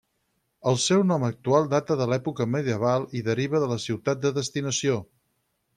[0.71, 5.03] El seu nom actual data de l'època medieval i deriva de la ciutat de destinació.